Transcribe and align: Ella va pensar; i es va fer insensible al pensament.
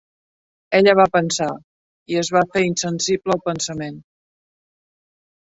Ella 0.77 0.95
va 0.99 1.05
pensar; 1.15 1.49
i 2.13 2.19
es 2.21 2.31
va 2.37 2.43
fer 2.55 2.63
insensible 2.71 3.37
al 3.37 3.45
pensament. 3.51 4.01